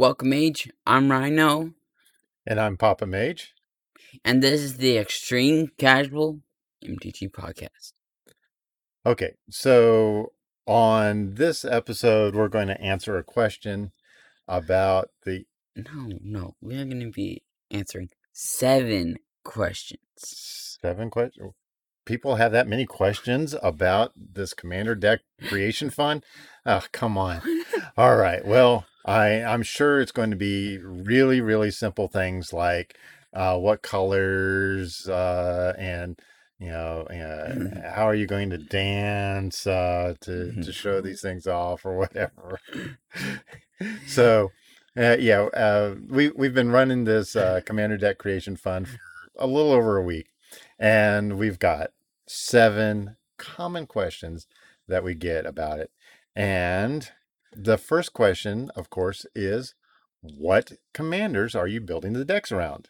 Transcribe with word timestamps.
Welcome, 0.00 0.30
Mage. 0.30 0.70
I'm 0.86 1.10
Rhino, 1.10 1.74
And 2.46 2.58
I'm 2.58 2.78
Papa 2.78 3.04
Mage. 3.04 3.52
and 4.24 4.42
this 4.42 4.62
is 4.62 4.78
the 4.78 4.96
Extreme 4.96 5.72
Casual 5.76 6.40
MTG 6.82 7.30
podcast. 7.30 7.92
Okay, 9.04 9.34
so 9.50 10.32
on 10.66 11.34
this 11.34 11.66
episode, 11.66 12.34
we're 12.34 12.48
going 12.48 12.68
to 12.68 12.80
answer 12.80 13.18
a 13.18 13.22
question 13.22 13.92
about 14.48 15.10
the 15.26 15.44
No, 15.76 16.08
no, 16.22 16.54
we're 16.62 16.86
going 16.86 17.00
to 17.00 17.10
be 17.10 17.42
answering 17.70 18.08
seven 18.32 19.18
questions. 19.44 20.00
seven 20.16 21.10
questions. 21.10 21.52
People 22.06 22.36
have 22.36 22.52
that 22.52 22.66
many 22.66 22.86
questions 22.86 23.54
about 23.62 24.12
this 24.16 24.54
Commander 24.54 24.94
Deck 24.94 25.20
Creation 25.46 25.90
Fund? 25.90 26.24
Oh, 26.64 26.84
come 26.90 27.18
on. 27.18 27.42
All 27.98 28.16
right. 28.16 28.42
Well, 28.46 28.86
I 29.04 29.42
I'm 29.42 29.62
sure 29.62 30.00
it's 30.00 30.12
going 30.12 30.30
to 30.30 30.36
be 30.36 30.78
really 30.78 31.40
really 31.40 31.70
simple 31.70 32.08
things 32.08 32.52
like 32.52 32.96
uh, 33.32 33.58
what 33.58 33.82
colors 33.82 35.08
uh, 35.08 35.74
and 35.78 36.18
you 36.58 36.68
know 36.68 37.02
uh, 37.02 37.90
how 37.90 38.04
are 38.04 38.14
you 38.14 38.26
going 38.26 38.50
to 38.50 38.58
dance 38.58 39.66
uh, 39.66 40.14
to 40.20 40.52
to 40.62 40.72
show 40.72 41.00
these 41.00 41.20
things 41.20 41.46
off 41.46 41.84
or 41.84 41.96
whatever. 41.96 42.60
so 44.06 44.50
uh, 44.96 45.16
yeah, 45.18 45.42
uh, 45.54 45.94
we 46.08 46.30
we've 46.30 46.54
been 46.54 46.70
running 46.70 47.04
this 47.04 47.36
uh, 47.36 47.60
Commander 47.64 47.96
Deck 47.96 48.18
Creation 48.18 48.56
Fund 48.56 48.88
for 48.88 48.98
a 49.38 49.46
little 49.46 49.72
over 49.72 49.96
a 49.96 50.02
week, 50.02 50.28
and 50.78 51.38
we've 51.38 51.58
got 51.58 51.90
seven 52.26 53.16
common 53.38 53.86
questions 53.86 54.46
that 54.88 55.04
we 55.04 55.14
get 55.14 55.46
about 55.46 55.78
it, 55.78 55.90
and 56.34 57.10
the 57.52 57.78
first 57.78 58.12
question, 58.12 58.70
of 58.76 58.90
course, 58.90 59.26
is 59.34 59.74
what 60.20 60.72
commanders 60.92 61.54
are 61.54 61.66
you 61.66 61.80
building 61.80 62.12
the 62.12 62.24
decks 62.24 62.52
around? 62.52 62.88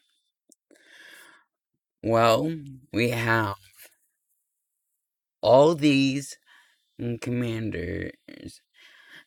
Well, 2.03 2.53
we 2.93 3.11
have 3.11 3.57
all 5.43 5.75
these 5.75 6.39
mm, 7.01 7.21
commanders 7.21 8.13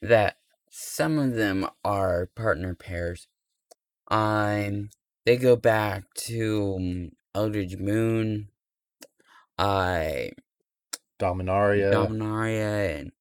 that 0.02 0.38
some 0.69 1.19
of 1.19 1.36
them 1.36 1.67
are 1.86 2.30
partner 2.36 2.73
pairs. 2.75 3.27
Um, 4.09 4.89
they 5.25 5.38
go 5.38 5.55
back 5.55 6.05
to 6.25 6.75
um, 6.77 7.11
Eldritch 7.36 7.77
Moon, 7.77 8.49
I 9.58 10.31
Dominaria. 11.19 11.93
Dominaria, 11.93 12.99
and 12.99 13.11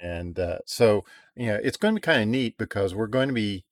And 0.00 0.38
uh, 0.38 0.58
so, 0.66 1.04
you 1.38 1.48
know, 1.48 1.60
it's 1.62 1.78
going 1.78 1.94
to 1.94 2.00
be 2.00 2.04
kind 2.04 2.22
of 2.22 2.28
neat 2.28 2.58
because 2.58 2.94
we're 2.94 3.06
going 3.06 3.28
to 3.28 3.34
be 3.34 3.64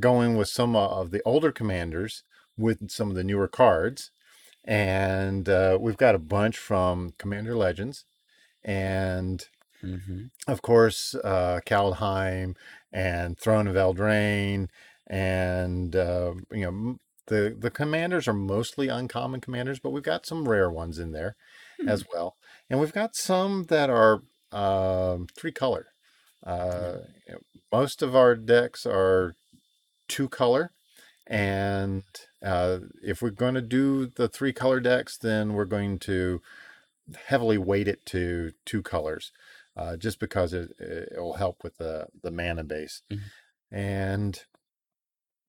going 0.00 0.36
with 0.36 0.48
some 0.48 0.76
of 0.76 1.10
the 1.10 1.22
older 1.24 1.52
commanders 1.52 2.24
with 2.58 2.90
some 2.90 3.10
of 3.10 3.16
the 3.16 3.24
newer 3.24 3.48
cards. 3.48 4.10
And 4.64 5.48
uh, 5.48 5.78
we've 5.80 5.96
got 5.96 6.14
a 6.14 6.18
bunch 6.20 6.58
from 6.58 7.14
Commander 7.18 7.56
Legends. 7.56 8.04
And 8.64 9.46
hmm 9.82 10.26
of 10.48 10.62
course, 10.62 11.14
uh, 11.24 11.60
Kaldheim 11.66 12.56
and 12.92 13.38
Throne 13.38 13.66
of 13.68 13.76
Eldraine. 13.76 14.68
And, 15.06 15.96
uh, 15.96 16.34
you 16.50 16.70
know, 16.70 16.98
the, 17.26 17.56
the 17.58 17.70
commanders 17.70 18.28
are 18.28 18.32
mostly 18.34 18.88
uncommon 18.88 19.40
commanders, 19.40 19.78
but 19.80 19.90
we've 19.90 20.02
got 20.02 20.26
some 20.26 20.48
rare 20.48 20.70
ones 20.70 20.98
in 20.98 21.12
there 21.12 21.36
as 21.86 22.04
well. 22.12 22.36
And 22.68 22.80
we've 22.80 22.92
got 22.92 23.16
some 23.16 23.64
that 23.64 23.90
are 23.90 24.22
um, 24.52 25.26
three 25.36 25.52
color. 25.52 25.89
Uh, 26.44 26.98
you 27.26 27.34
know, 27.34 27.40
most 27.72 28.02
of 28.02 28.16
our 28.16 28.34
decks 28.34 28.86
are 28.86 29.34
two 30.08 30.28
color. 30.28 30.72
And 31.26 32.02
uh, 32.44 32.78
if 33.02 33.22
we're 33.22 33.30
going 33.30 33.54
to 33.54 33.62
do 33.62 34.06
the 34.06 34.28
three 34.28 34.52
color 34.52 34.80
decks, 34.80 35.16
then 35.16 35.52
we're 35.52 35.64
going 35.64 35.98
to 36.00 36.40
heavily 37.26 37.58
weight 37.58 37.86
it 37.88 38.04
to 38.06 38.52
two 38.64 38.82
colors, 38.82 39.30
uh, 39.76 39.96
just 39.96 40.18
because 40.18 40.52
it, 40.52 40.72
it 40.78 41.18
will 41.18 41.34
help 41.34 41.62
with 41.62 41.78
the, 41.78 42.06
the 42.22 42.30
mana 42.30 42.64
base. 42.64 43.02
Mhm. 43.10 43.20
And 43.70 44.44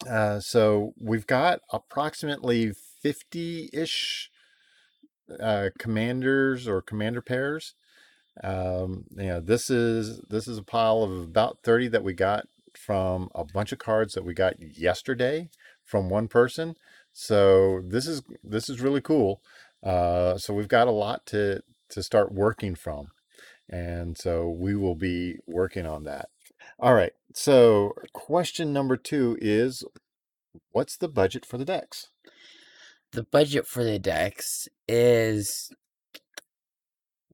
uh, 0.07 0.39
so 0.39 0.93
we've 0.99 1.27
got 1.27 1.61
approximately 1.71 2.73
50 3.01 3.69
ish 3.73 4.29
uh, 5.39 5.69
commanders 5.79 6.67
or 6.67 6.81
commander 6.81 7.21
pairs. 7.21 7.73
Um, 8.43 9.05
you 9.15 9.27
know, 9.27 9.39
this 9.39 9.69
is 9.69 10.19
this 10.29 10.47
is 10.47 10.57
a 10.57 10.63
pile 10.63 11.03
of 11.03 11.11
about 11.11 11.59
30 11.63 11.89
that 11.89 12.03
we 12.03 12.13
got 12.13 12.45
from 12.75 13.29
a 13.35 13.43
bunch 13.43 13.71
of 13.71 13.79
cards 13.79 14.13
that 14.13 14.25
we 14.25 14.33
got 14.33 14.55
yesterday 14.59 15.49
from 15.83 16.09
one 16.09 16.27
person. 16.27 16.75
So 17.13 17.81
this 17.85 18.07
is 18.07 18.23
this 18.43 18.69
is 18.69 18.81
really 18.81 19.01
cool. 19.01 19.41
Uh, 19.83 20.37
so 20.37 20.53
we've 20.53 20.67
got 20.67 20.87
a 20.87 20.91
lot 20.91 21.25
to 21.27 21.61
to 21.89 22.03
start 22.03 22.31
working 22.33 22.75
from, 22.75 23.09
and 23.69 24.17
so 24.17 24.49
we 24.49 24.75
will 24.75 24.95
be 24.95 25.37
working 25.45 25.85
on 25.85 26.03
that. 26.05 26.29
All 26.79 26.93
right. 26.93 27.13
So 27.33 27.93
question 28.13 28.73
number 28.73 28.97
two 28.97 29.37
is, 29.41 29.83
what's 30.71 30.97
the 30.97 31.07
budget 31.07 31.45
for 31.45 31.57
the 31.57 31.65
decks? 31.65 32.07
the 33.11 33.23
budget 33.23 33.67
for 33.67 33.83
the 33.83 33.99
decks 33.99 34.67
is 34.87 35.71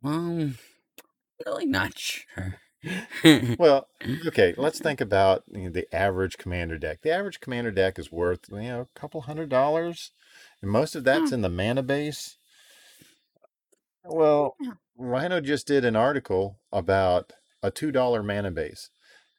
well, 0.01 0.51
really 1.47 1.65
not 1.65 1.97
sure. 1.97 2.59
Well, 3.59 3.87
okay, 4.27 4.53
let's 4.55 4.79
think 4.79 5.01
about 5.01 5.43
you 5.51 5.63
know, 5.63 5.69
the 5.71 5.93
average 5.93 6.37
commander 6.37 6.77
deck. 6.77 7.01
The 7.01 7.11
average 7.11 7.39
commander 7.41 7.71
deck 7.71 7.97
is 7.99 8.11
worth, 8.11 8.41
you 8.49 8.61
know, 8.61 8.81
a 8.81 8.99
couple 8.99 9.21
hundred 9.21 9.49
dollars, 9.49 10.11
and 10.61 10.71
most 10.71 10.95
of 10.95 11.03
that's 11.03 11.29
Hmm. 11.29 11.35
in 11.35 11.41
the 11.41 11.49
mana 11.49 11.83
base. 11.83 12.37
Well, 14.05 14.55
Yeah. 14.61 14.73
Rhino 14.95 15.41
just 15.41 15.67
did 15.67 15.83
an 15.85 15.95
article 15.95 16.59
about 16.71 17.33
a 17.61 17.71
$2 17.71 18.23
mana 18.23 18.51
base. 18.51 18.89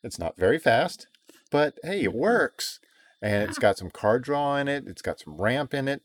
It's 0.03 0.19
not 0.19 0.37
very 0.37 0.59
fast, 0.59 1.07
but 1.51 1.79
hey, 1.83 2.03
it 2.03 2.13
works. 2.13 2.81
And 3.23 3.49
it's 3.49 3.59
got 3.59 3.79
some 3.79 3.91
card 3.91 4.23
draw 4.25 4.57
in 4.57 4.69
it, 4.69 4.85
it's 4.87 5.03
got 5.03 5.21
some 5.21 5.41
ramp 5.41 5.73
in 5.75 5.89
it, 5.89 6.03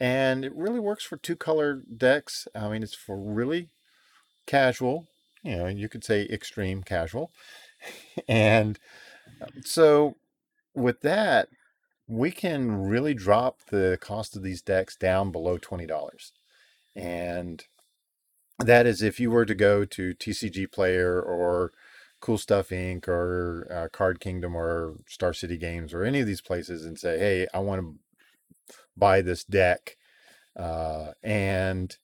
and 0.00 0.44
it 0.44 0.54
really 0.54 0.80
works 0.80 1.04
for 1.04 1.16
two 1.16 1.36
color 1.36 1.82
decks. 1.96 2.48
I 2.54 2.68
mean, 2.68 2.82
it's 2.82 2.94
for 2.94 3.16
really 3.16 3.68
casual, 4.46 5.06
you 5.42 5.56
know, 5.56 5.66
you 5.66 5.88
could 5.88 6.04
say 6.04 6.26
extreme 6.26 6.82
casual. 6.82 7.30
And 8.28 8.78
so 9.64 10.16
with 10.74 11.00
that, 11.00 11.48
we 12.06 12.30
can 12.30 12.82
really 12.82 13.14
drop 13.14 13.60
the 13.70 13.96
cost 14.00 14.36
of 14.36 14.42
these 14.42 14.60
decks 14.60 14.96
down 14.96 15.30
below 15.30 15.56
$20. 15.56 16.32
And 16.94 17.64
that 18.58 18.86
is 18.86 19.00
if 19.00 19.18
you 19.18 19.30
were 19.30 19.46
to 19.46 19.54
go 19.54 19.84
to 19.84 20.14
TCG 20.14 20.70
Player 20.70 21.20
or 21.20 21.72
Cool 22.20 22.36
Stuff 22.36 22.68
Inc. 22.68 23.08
or 23.08 23.66
uh, 23.72 23.88
Card 23.96 24.20
Kingdom 24.20 24.54
or 24.54 24.96
Star 25.06 25.32
City 25.32 25.56
Games 25.56 25.94
or 25.94 26.04
any 26.04 26.20
of 26.20 26.26
these 26.26 26.42
places 26.42 26.84
and 26.84 26.98
say, 26.98 27.18
hey, 27.18 27.46
I 27.54 27.60
want 27.60 27.80
to 27.80 27.94
buy 28.96 29.22
this 29.22 29.44
deck. 29.44 29.96
Uh, 30.56 31.12
and, 31.22 31.96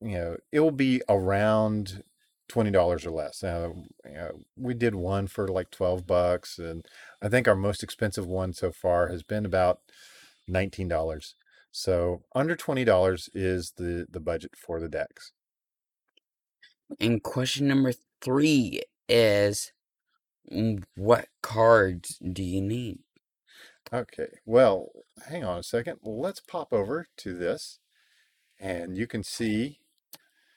you 0.00 0.14
know, 0.14 0.36
it 0.50 0.60
will 0.60 0.70
be 0.70 1.02
around 1.08 2.02
$20 2.52 3.06
or 3.06 3.10
less. 3.10 3.42
Now, 3.42 3.74
you 4.04 4.44
we 4.56 4.74
did 4.74 4.94
one 4.94 5.26
for 5.26 5.48
like 5.48 5.70
12 5.70 6.06
bucks. 6.06 6.58
And 6.58 6.84
I 7.22 7.28
think 7.28 7.48
our 7.48 7.56
most 7.56 7.82
expensive 7.82 8.26
one 8.26 8.52
so 8.52 8.72
far 8.72 9.08
has 9.08 9.22
been 9.22 9.46
about 9.46 9.80
$19. 10.50 11.34
So 11.72 12.22
under 12.34 12.56
$20 12.56 13.28
is 13.34 13.72
the, 13.76 14.06
the 14.10 14.20
budget 14.20 14.52
for 14.56 14.80
the 14.80 14.88
decks. 14.88 15.32
and 17.00 17.22
question 17.22 17.68
number 17.68 17.92
three 18.20 18.82
is 19.08 19.72
mm, 20.52 20.82
what 20.96 21.28
cards 21.42 22.18
do 22.18 22.42
you 22.42 22.60
need? 22.62 23.00
Okay, 23.92 24.28
well, 24.46 24.90
hang 25.28 25.44
on 25.44 25.58
a 25.58 25.62
second. 25.62 25.98
Let's 26.02 26.40
pop 26.40 26.72
over 26.72 27.08
to 27.18 27.34
this, 27.34 27.78
and 28.60 28.96
you 28.96 29.06
can 29.06 29.22
see 29.22 29.80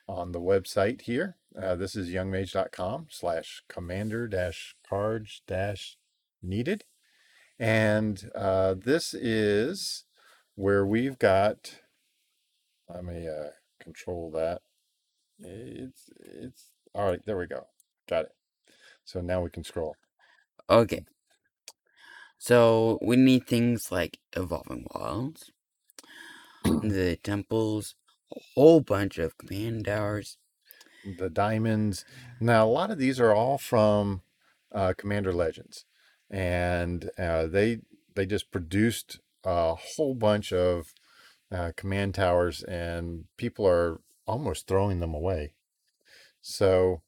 on 0.07 0.31
the 0.31 0.41
website 0.41 1.01
here. 1.01 1.37
Uh, 1.61 1.75
this 1.75 1.95
is 1.95 2.09
youngmage.com 2.09 3.07
slash 3.09 3.63
commander 3.69 4.27
dash 4.27 4.75
cards 4.87 5.41
dash 5.47 5.97
needed. 6.43 6.83
And 7.57 8.29
uh, 8.35 8.75
this 8.77 9.13
is 9.13 10.03
where 10.55 10.85
we've 10.85 11.17
got, 11.17 11.79
let 12.89 13.05
me 13.05 13.27
uh, 13.27 13.51
control 13.79 14.31
that. 14.31 14.61
It's, 15.39 16.09
it's, 16.19 16.71
all 16.93 17.09
right, 17.09 17.25
there 17.25 17.37
we 17.37 17.47
go. 17.47 17.67
Got 18.09 18.25
it. 18.25 18.35
So 19.05 19.21
now 19.21 19.41
we 19.41 19.49
can 19.49 19.63
scroll. 19.63 19.95
Okay. 20.69 21.05
So 22.37 22.99
we 23.01 23.15
need 23.15 23.47
things 23.47 23.91
like 23.91 24.19
evolving 24.35 24.85
wilds, 24.93 25.51
the 26.63 27.17
temples, 27.23 27.95
a 28.35 28.39
whole 28.53 28.81
bunch 28.81 29.17
of 29.17 29.37
command 29.37 29.85
towers, 29.85 30.37
the 31.17 31.29
diamonds. 31.29 32.05
Now, 32.39 32.65
a 32.65 32.69
lot 32.69 32.91
of 32.91 32.97
these 32.97 33.19
are 33.19 33.33
all 33.33 33.57
from 33.57 34.21
uh, 34.73 34.93
Commander 34.97 35.33
Legends. 35.33 35.85
and 36.29 37.09
uh, 37.17 37.47
they 37.47 37.79
they 38.15 38.25
just 38.25 38.51
produced 38.51 39.19
a 39.43 39.75
whole 39.75 40.15
bunch 40.15 40.51
of 40.53 40.93
uh, 41.51 41.71
command 41.77 42.15
towers, 42.15 42.63
and 42.63 43.25
people 43.37 43.67
are 43.67 44.01
almost 44.27 44.67
throwing 44.67 44.99
them 44.99 45.13
away. 45.13 45.53
So, 46.41 47.01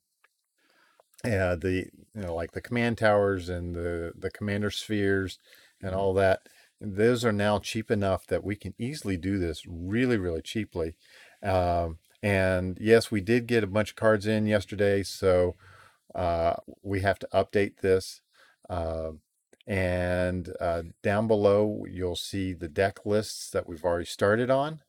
yeah, 1.25 1.55
the 1.55 1.87
you 2.15 2.21
know 2.21 2.35
like 2.35 2.51
the 2.51 2.61
command 2.61 2.97
towers 2.97 3.49
and 3.49 3.75
the 3.75 4.13
the 4.17 4.29
commander 4.31 4.71
spheres 4.71 5.39
and 5.81 5.93
all 5.95 6.13
that. 6.15 6.41
Those 6.79 7.25
are 7.25 7.31
now 7.33 7.57
cheap 7.59 7.89
enough 7.89 8.27
that 8.27 8.43
we 8.43 8.55
can 8.55 8.75
easily 8.77 9.17
do 9.17 9.39
this 9.39 9.63
really, 9.67 10.17
really 10.17 10.43
cheaply. 10.43 10.95
Um, 11.41 11.97
and 12.23 12.77
yes, 12.81 13.11
we 13.11 13.21
did 13.21 13.47
get 13.47 13.63
a 13.63 13.67
bunch 13.67 13.91
of 13.91 13.95
cards 13.95 14.25
in 14.25 14.45
yesterday, 14.45 15.03
so 15.03 15.55
uh, 16.15 16.55
we 16.81 17.01
have 17.01 17.19
to 17.19 17.27
update 17.33 17.77
this. 17.81 18.21
Uh, 18.69 19.11
and 19.67 20.53
uh, 20.59 20.83
down 21.03 21.27
below, 21.27 21.85
you'll 21.89 22.15
see 22.15 22.53
the 22.53 22.69
deck 22.69 23.05
lists 23.05 23.49
that 23.51 23.67
we've 23.67 23.83
already 23.83 24.05
started 24.05 24.49
on. 24.49 24.81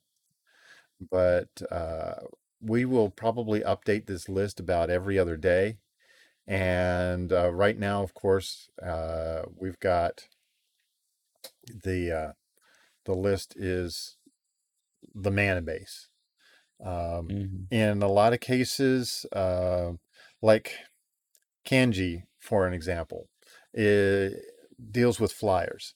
But 1.01 1.63
uh, 1.71 2.15
we 2.61 2.85
will 2.85 3.11
probably 3.11 3.61
update 3.61 4.07
this 4.07 4.29
list 4.29 4.59
about 4.59 4.91
every 4.91 5.19
other 5.19 5.37
day. 5.37 5.79
And 6.47 7.33
uh, 7.33 7.53
right 7.53 7.79
now, 7.79 8.03
of 8.03 8.15
course, 8.15 8.71
uh, 8.83 9.43
we've 9.55 9.79
got 9.81 10.29
the 11.67 12.35
the 13.05 13.15
list 13.15 13.55
is 13.57 14.17
the 15.15 15.31
mana 15.31 15.63
base. 15.63 16.09
Um, 16.85 17.29
Mhm. 17.29 17.67
in 17.71 18.03
a 18.03 18.09
lot 18.09 18.33
of 18.33 18.41
cases, 18.41 19.27
uh, 19.33 19.93
like 20.43 20.75
Kangee, 21.65 22.25
for 22.39 22.67
an 22.67 22.73
example, 22.75 23.29
it 23.75 24.41
deals 24.91 25.21
with 25.21 25.33
flyers. 25.33 25.95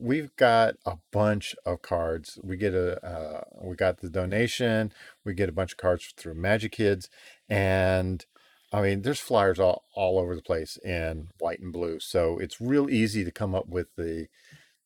We've 0.00 0.34
got 0.36 0.76
a 0.86 0.98
bunch 1.12 1.56
of 1.66 1.82
cards. 1.82 2.38
We 2.44 2.56
get 2.56 2.74
a 2.74 3.04
uh, 3.04 3.44
we 3.62 3.76
got 3.76 4.00
the 4.00 4.08
donation. 4.10 4.92
We 5.24 5.34
get 5.34 5.48
a 5.48 5.52
bunch 5.52 5.72
of 5.72 5.78
cards 5.78 6.12
through 6.16 6.34
Magic 6.34 6.72
Kids, 6.72 7.10
and 7.48 8.24
I 8.72 8.82
mean, 8.82 9.02
there's 9.02 9.20
flyers 9.20 9.58
all, 9.58 9.84
all 9.94 10.18
over 10.18 10.36
the 10.36 10.42
place 10.42 10.76
in 10.84 11.28
white 11.38 11.60
and 11.60 11.72
blue. 11.72 12.00
So 12.00 12.38
it's 12.38 12.60
real 12.60 12.90
easy 12.90 13.24
to 13.24 13.32
come 13.32 13.54
up 13.54 13.68
with 13.68 13.88
the 13.96 14.28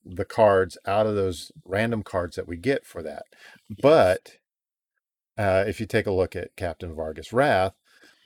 the 0.05 0.25
cards 0.25 0.79
out 0.87 1.07
of 1.07 1.15
those 1.15 1.53
random 1.65 2.03
cards 2.03 2.37
that 2.37 2.49
we 2.49 2.57
get 2.57 2.87
for 2.87 3.03
that. 3.03 3.25
But 3.71 4.39
uh, 5.39 5.65
if 5.67 5.81
you 5.81 5.87
take 5.87 6.07
a 6.07 6.13
look 6.13 6.35
at 6.37 6.57
Captain 6.57 6.95
Vargas 6.95 7.33
Wrath, 7.33 7.75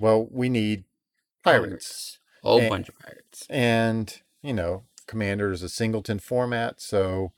well, 0.01 0.27
we 0.31 0.49
need 0.49 0.85
pirates. 1.43 2.19
A 2.45 2.49
whole 2.49 2.61
And- 2.61 2.69
bunch 2.71 2.89
of 2.89 2.99
pirates. 2.99 3.47
And, 3.49 4.21
you 4.43 4.53
know, 4.53 4.85
Commander 5.07 5.53
is 5.53 5.63
a 5.63 5.69
singleton 5.69 6.19
format, 6.19 6.81
so 6.81 7.33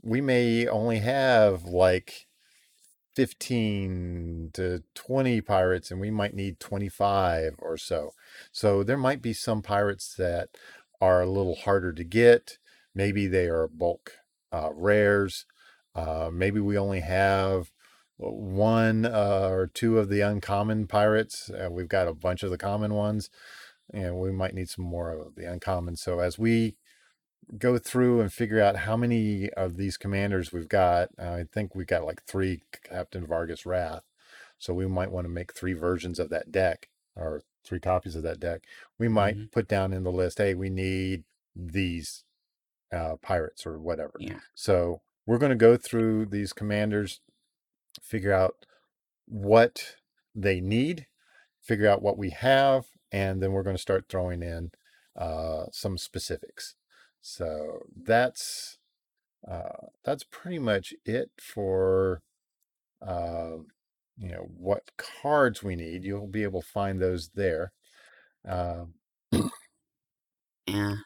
we 0.00 0.20
may 0.20 0.66
only 0.68 0.98
have 1.00 1.64
like 1.64 2.26
15 3.16 4.50
to 4.54 4.84
20 4.94 5.40
pirates, 5.40 5.90
and 5.90 6.00
we 6.00 6.10
might 6.10 6.34
need 6.34 6.60
25 6.60 7.56
or 7.58 7.76
so. 7.76 8.12
So 8.52 8.84
there 8.84 8.96
might 8.96 9.20
be 9.20 9.32
some 9.32 9.60
pirates 9.62 10.14
that 10.16 10.50
are 11.00 11.22
a 11.22 11.26
little 11.30 11.56
harder 11.56 11.92
to 11.92 12.04
get. 12.04 12.58
Maybe 12.94 13.26
they 13.26 13.48
are 13.48 13.66
bulk 13.66 14.12
uh, 14.52 14.70
rares. 14.72 15.46
Uh, 15.94 16.30
maybe 16.32 16.60
we 16.60 16.78
only 16.78 17.00
have 17.00 17.72
one 18.18 19.06
uh, 19.06 19.48
or 19.50 19.66
two 19.68 19.98
of 19.98 20.08
the 20.08 20.20
uncommon 20.20 20.86
pirates. 20.86 21.50
Uh, 21.50 21.68
we've 21.70 21.88
got 21.88 22.08
a 22.08 22.14
bunch 22.14 22.42
of 22.42 22.50
the 22.50 22.58
common 22.58 22.94
ones 22.94 23.30
and 23.92 24.18
we 24.18 24.30
might 24.32 24.54
need 24.54 24.68
some 24.68 24.84
more 24.84 25.10
of 25.10 25.34
the 25.36 25.50
uncommon. 25.50 25.96
So 25.96 26.18
as 26.18 26.38
we 26.38 26.76
go 27.56 27.78
through 27.78 28.20
and 28.20 28.32
figure 28.32 28.60
out 28.60 28.76
how 28.76 28.96
many 28.96 29.48
of 29.50 29.76
these 29.76 29.96
commanders 29.96 30.52
we've 30.52 30.68
got, 30.68 31.08
uh, 31.18 31.30
I 31.30 31.44
think 31.50 31.74
we've 31.74 31.86
got 31.86 32.04
like 32.04 32.22
three 32.24 32.62
Captain 32.84 33.26
Vargas 33.26 33.64
Wrath. 33.64 34.02
So 34.58 34.74
we 34.74 34.86
might 34.86 35.12
want 35.12 35.24
to 35.24 35.30
make 35.32 35.54
three 35.54 35.72
versions 35.72 36.18
of 36.18 36.28
that 36.30 36.50
deck 36.50 36.88
or 37.16 37.42
three 37.64 37.80
copies 37.80 38.16
of 38.16 38.22
that 38.24 38.40
deck. 38.40 38.64
We 38.98 39.08
might 39.08 39.36
Mhm. 39.36 39.52
put 39.52 39.68
down 39.68 39.92
in 39.92 40.02
the 40.02 40.12
list, 40.12 40.38
hey, 40.38 40.54
we 40.54 40.70
need 40.70 41.24
these 41.54 42.24
uh, 42.90 43.16
pirates 43.16 43.66
or 43.66 43.78
whatever. 43.78 44.14
Yeah. 44.18 44.40
So 44.54 45.02
we're 45.26 45.38
going 45.38 45.50
to 45.50 45.56
go 45.56 45.76
through 45.76 46.26
these 46.26 46.52
commanders, 46.54 47.20
figure 48.02 48.32
out 48.32 48.66
what 49.26 49.96
they 50.34 50.60
need, 50.60 51.06
figure 51.62 51.88
out 51.88 52.02
what 52.02 52.18
we 52.18 52.30
have, 52.30 52.86
and 53.12 53.42
then 53.42 53.52
we're 53.52 53.62
going 53.62 53.76
to 53.76 53.82
start 53.82 54.06
throwing 54.08 54.42
in 54.42 54.70
uh, 55.16 55.66
some 55.72 55.98
specifics. 55.98 56.74
So 57.20 57.80
that's 57.96 58.78
uh, 59.50 59.88
that's 60.04 60.24
pretty 60.24 60.58
much 60.58 60.94
it 61.04 61.30
for 61.40 62.22
uh, 63.06 63.58
you 64.16 64.30
know 64.30 64.48
what 64.56 64.90
cards 64.96 65.62
we 65.62 65.76
need. 65.76 66.04
You'll 66.04 66.26
be 66.26 66.42
able 66.42 66.62
to 66.62 66.68
find 66.68 67.00
those 67.00 67.30
there. 67.34 67.72
Uh, 68.48 68.86
And 70.66 70.98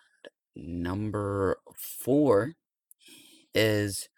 number 0.57 1.59
four 1.79 2.55
is 3.55 4.09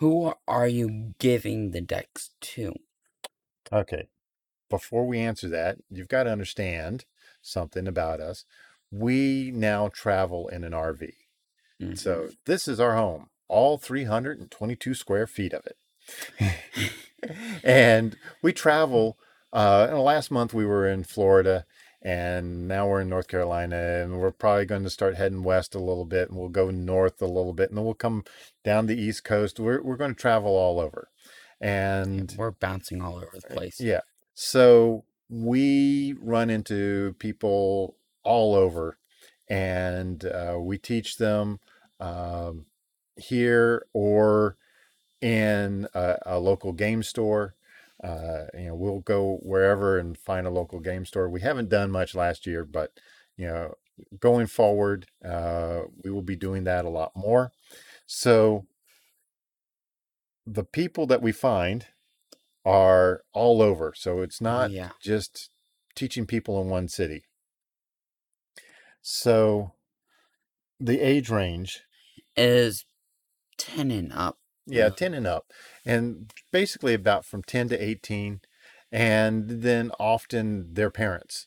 who 0.00 0.32
are 0.48 0.66
you 0.66 1.14
giving 1.18 1.70
the 1.70 1.80
decks 1.82 2.30
to? 2.40 2.74
Okay. 3.70 4.08
Before 4.70 5.06
we 5.06 5.18
answer 5.20 5.48
that, 5.48 5.78
you've 5.90 6.08
got 6.08 6.24
to 6.24 6.32
understand 6.32 7.04
something 7.42 7.86
about 7.86 8.20
us. 8.20 8.44
We 8.90 9.52
now 9.54 9.88
travel 9.88 10.48
in 10.48 10.64
an 10.64 10.72
RV. 10.72 11.12
Mhm. 11.80 11.98
So 11.98 12.30
this 12.46 12.66
is 12.66 12.80
our 12.80 12.96
home, 12.96 13.28
all 13.46 13.76
322 13.78 14.94
square 14.94 15.26
feet 15.26 15.52
of 15.52 15.66
it. 15.66 15.76
and 17.64 18.16
we 18.42 18.52
travel. 18.52 19.18
Uh, 19.52 19.88
and 19.90 19.98
last 20.00 20.30
month 20.30 20.54
we 20.54 20.64
were 20.64 20.88
in 20.88 21.04
Florida, 21.04 21.66
and 22.02 22.66
now 22.66 22.88
we're 22.88 23.02
in 23.02 23.08
North 23.08 23.28
Carolina, 23.28 23.76
and 23.76 24.18
we're 24.18 24.30
probably 24.30 24.64
going 24.64 24.84
to 24.84 24.90
start 24.90 25.16
heading 25.16 25.42
west 25.42 25.74
a 25.74 25.78
little 25.78 26.04
bit, 26.04 26.30
and 26.30 26.38
we'll 26.38 26.48
go 26.48 26.70
north 26.70 27.20
a 27.20 27.26
little 27.26 27.52
bit, 27.52 27.68
and 27.68 27.78
then 27.78 27.84
we'll 27.84 27.94
come 27.94 28.24
down 28.64 28.86
the 28.86 29.00
East 29.00 29.24
Coast. 29.24 29.60
We're 29.60 29.82
we're 29.82 29.96
going 29.96 30.14
to 30.14 30.20
travel 30.20 30.52
all 30.52 30.80
over, 30.80 31.08
and 31.60 32.34
we're 32.38 32.52
bouncing 32.52 33.02
all 33.02 33.16
over 33.16 33.32
the 33.34 33.54
place. 33.54 33.80
yeah. 33.80 34.00
So 34.34 35.04
we 35.28 36.14
run 36.20 36.50
into 36.50 37.14
people 37.18 37.96
all 38.22 38.54
over, 38.54 38.98
and 39.48 40.24
uh, 40.24 40.56
we 40.58 40.78
teach 40.78 41.18
them 41.18 41.60
um, 42.00 42.66
here 43.16 43.86
or 43.92 44.56
in 45.20 45.86
a, 45.94 46.16
a 46.24 46.38
local 46.38 46.72
game 46.72 47.02
store. 47.02 47.54
Uh, 48.02 48.46
you 48.54 48.68
know, 48.68 48.74
we'll 48.74 49.00
go 49.00 49.38
wherever 49.42 49.98
and 49.98 50.16
find 50.16 50.46
a 50.46 50.50
local 50.50 50.80
game 50.80 51.04
store. 51.04 51.28
We 51.28 51.42
haven't 51.42 51.68
done 51.68 51.90
much 51.90 52.14
last 52.14 52.46
year, 52.46 52.64
but 52.64 52.92
you 53.36 53.46
know, 53.46 53.74
going 54.18 54.46
forward, 54.46 55.06
uh, 55.24 55.82
we 56.02 56.10
will 56.10 56.22
be 56.22 56.36
doing 56.36 56.64
that 56.64 56.84
a 56.84 56.90
lot 56.90 57.12
more. 57.14 57.52
So 58.06 58.66
the 60.46 60.64
people 60.64 61.06
that 61.06 61.22
we 61.22 61.32
find 61.32 61.86
are 62.64 63.22
all 63.32 63.62
over. 63.62 63.92
So 63.94 64.20
it's 64.20 64.40
not 64.40 64.70
yeah. 64.70 64.90
just 65.00 65.50
teaching 65.94 66.26
people 66.26 66.60
in 66.60 66.68
one 66.68 66.88
city. 66.88 67.24
So 69.02 69.72
the 70.78 71.00
age 71.00 71.30
range, 71.30 71.82
Is 72.36 72.84
ten 73.56 73.90
and 73.90 74.12
up. 74.12 74.38
Yeah, 74.66 74.88
Yeah. 74.88 74.94
10 74.94 75.14
and 75.14 75.26
up, 75.26 75.52
and 75.84 76.32
basically 76.52 76.94
about 76.94 77.24
from 77.24 77.42
10 77.42 77.68
to 77.70 77.82
18, 77.82 78.40
and 78.92 79.48
then 79.62 79.90
often 79.98 80.74
their 80.74 80.90
parents. 80.90 81.46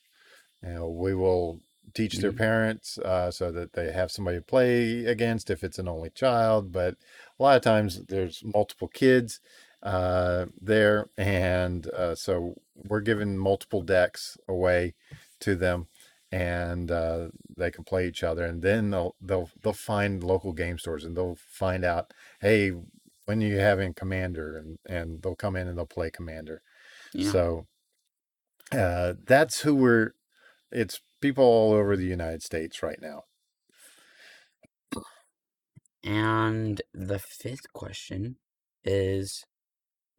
You 0.62 0.70
know, 0.70 0.90
we 0.90 1.14
will 1.14 1.62
teach 1.94 2.20
their 2.20 2.32
Mhm. 2.32 2.34
parents 2.34 2.98
uh, 3.00 3.30
so 3.32 3.52
that 3.52 3.74
they 3.74 3.92
have 3.92 4.12
somebody 4.12 4.38
to 4.38 4.44
play 4.44 5.06
against 5.06 5.50
if 5.50 5.64
it's 5.64 5.80
an 5.80 5.88
only 5.88 6.10
child. 6.10 6.72
But 6.72 6.96
a 7.40 7.44
lot 7.44 7.56
of 7.58 7.62
times 7.62 8.06
there's 8.08 8.44
multiple 8.44 8.88
kids 8.88 9.40
uh, 9.84 10.46
there, 10.60 11.10
and 11.18 11.88
uh, 11.88 12.16
so 12.16 12.56
we're 12.76 13.02
giving 13.02 13.38
multiple 13.38 13.82
decks 13.82 14.38
away 14.48 14.96
to 15.42 15.56
them, 15.56 15.88
and 16.32 16.90
uh, 16.90 17.30
they 17.58 17.70
can 17.72 17.84
play 17.84 18.08
each 18.08 18.24
other. 18.24 18.46
And 18.46 18.62
then 18.62 18.90
they'll 18.92 19.16
they'll 19.22 19.50
they'll 19.62 19.74
find 19.74 20.24
local 20.24 20.54
game 20.54 20.78
stores, 20.80 21.04
and 21.04 21.16
they'll 21.18 21.36
find 21.36 21.84
out, 21.84 22.14
hey, 22.42 22.72
when 23.26 23.42
are 23.42 23.48
you 23.48 23.58
having 23.58 23.94
Commander, 23.94 24.58
and 24.58 24.78
and 24.88 25.22
they'll 25.22 25.36
come 25.36 25.56
in 25.56 25.68
and 25.68 25.78
they'll 25.78 25.86
play 25.86 26.12
Commander. 26.12 26.62
Yeah. 27.14 27.32
So 27.32 27.68
uh, 28.72 29.14
that's 29.26 29.62
who 29.62 29.76
we're. 29.76 30.12
It's 30.72 31.02
people 31.22 31.44
all 31.44 31.74
over 31.74 31.96
the 31.96 32.06
United 32.06 32.44
States 32.44 32.82
right 32.82 33.00
now. 33.02 33.24
And 36.04 36.82
the 36.94 37.20
fifth 37.20 37.72
question 37.72 38.36
is 38.84 39.46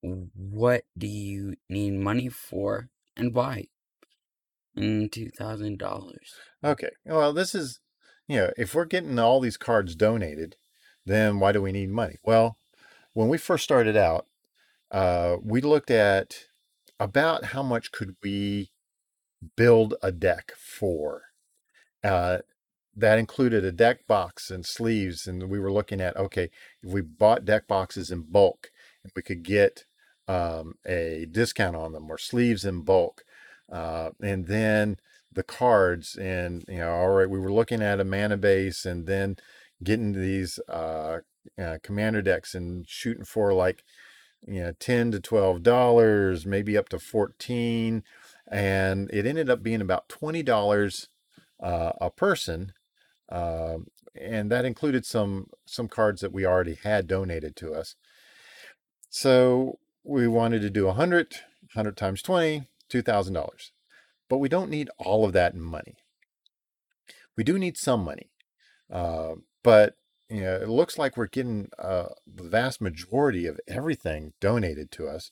what 0.00 0.84
do 0.96 1.06
you 1.06 1.54
need 1.68 1.94
money 1.94 2.28
for 2.28 2.88
and 3.16 3.34
why? 3.34 3.66
In 4.74 5.08
two 5.10 5.30
thousand 5.38 5.78
dollars. 5.78 6.34
Okay. 6.64 6.90
Well, 7.04 7.32
this 7.32 7.54
is 7.54 7.80
you 8.26 8.38
know, 8.38 8.50
if 8.56 8.74
we're 8.74 8.86
getting 8.86 9.18
all 9.18 9.40
these 9.40 9.56
cards 9.56 9.94
donated, 9.94 10.56
then 11.04 11.38
why 11.38 11.52
do 11.52 11.60
we 11.60 11.72
need 11.72 11.90
money? 11.90 12.16
Well, 12.24 12.56
when 13.14 13.28
we 13.28 13.38
first 13.38 13.64
started 13.64 13.96
out, 13.96 14.26
uh, 14.90 15.36
we 15.42 15.60
looked 15.60 15.90
at 15.90 16.46
about 17.00 17.46
how 17.46 17.62
much 17.62 17.90
could 17.90 18.16
we 18.22 18.70
build 19.56 19.94
a 20.02 20.12
deck 20.12 20.52
for. 20.56 21.22
Uh, 22.02 22.38
that 22.96 23.18
included 23.18 23.64
a 23.64 23.72
deck 23.72 24.06
box 24.06 24.50
and 24.50 24.64
sleeves, 24.64 25.26
and 25.26 25.48
we 25.48 25.58
were 25.58 25.72
looking 25.72 26.00
at 26.00 26.16
okay, 26.16 26.50
if 26.82 26.92
we 26.92 27.00
bought 27.00 27.44
deck 27.44 27.66
boxes 27.66 28.10
in 28.10 28.22
bulk, 28.22 28.70
we 29.16 29.22
could 29.22 29.42
get 29.42 29.84
um, 30.28 30.74
a 30.86 31.26
discount 31.30 31.74
on 31.76 31.92
them 31.92 32.10
or 32.10 32.18
sleeves 32.18 32.64
in 32.64 32.82
bulk, 32.82 33.24
uh, 33.72 34.10
and 34.22 34.46
then 34.46 34.96
the 35.32 35.42
cards 35.42 36.14
and 36.16 36.64
you 36.68 36.78
know 36.78 36.92
all 36.92 37.08
right 37.08 37.28
we 37.28 37.40
were 37.40 37.52
looking 37.52 37.82
at 37.82 37.98
a 37.98 38.04
mana 38.04 38.36
base 38.36 38.86
and 38.86 39.08
then 39.08 39.36
getting 39.82 40.12
these 40.12 40.60
uh, 40.68 41.18
uh, 41.60 41.78
commander 41.82 42.22
decks 42.22 42.54
and 42.54 42.88
shooting 42.88 43.24
for 43.24 43.52
like 43.52 43.84
you 44.46 44.62
know 44.62 44.72
10 44.78 45.12
to 45.12 45.20
12 45.20 45.62
dollars 45.62 46.44
maybe 46.46 46.76
up 46.76 46.88
to 46.88 46.98
14 46.98 48.02
and 48.50 49.10
it 49.10 49.26
ended 49.26 49.48
up 49.48 49.62
being 49.62 49.80
about 49.80 50.08
20 50.08 50.42
dollars 50.42 51.08
uh, 51.62 51.92
a 52.00 52.10
person 52.10 52.72
um, 53.30 53.86
and 54.14 54.50
that 54.50 54.64
included 54.64 55.04
some 55.04 55.48
some 55.66 55.88
cards 55.88 56.20
that 56.20 56.32
we 56.32 56.46
already 56.46 56.78
had 56.82 57.06
donated 57.06 57.56
to 57.56 57.74
us. 57.74 57.96
So 59.10 59.78
we 60.04 60.28
wanted 60.28 60.62
to 60.62 60.70
do 60.70 60.86
100 60.86 61.34
100 61.74 61.96
times 61.96 62.22
20 62.22 62.68
$2000 62.90 63.70
but 64.28 64.38
we 64.38 64.48
don't 64.48 64.70
need 64.70 64.90
all 64.98 65.24
of 65.24 65.32
that 65.32 65.56
money. 65.56 65.96
We 67.36 67.44
do 67.44 67.58
need 67.58 67.76
some 67.76 68.04
money 68.04 68.30
uh, 68.92 69.34
but 69.62 69.96
you 70.34 70.42
know, 70.42 70.56
it 70.56 70.68
looks 70.68 70.98
like 70.98 71.16
we're 71.16 71.26
getting 71.28 71.68
uh, 71.78 72.08
the 72.26 72.44
vast 72.44 72.80
majority 72.80 73.46
of 73.46 73.60
everything 73.68 74.32
donated 74.40 74.90
to 74.92 75.08
us. 75.08 75.30